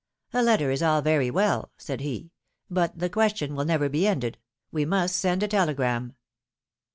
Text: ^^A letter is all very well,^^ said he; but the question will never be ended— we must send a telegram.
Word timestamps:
^^A 0.33 0.43
letter 0.43 0.71
is 0.71 0.81
all 0.81 1.03
very 1.03 1.29
well,^^ 1.29 1.69
said 1.77 2.01
he; 2.01 2.31
but 2.71 2.97
the 2.97 3.07
question 3.07 3.53
will 3.53 3.65
never 3.65 3.87
be 3.87 4.07
ended— 4.07 4.39
we 4.71 4.83
must 4.83 5.15
send 5.15 5.43
a 5.43 5.47
telegram. 5.47 6.15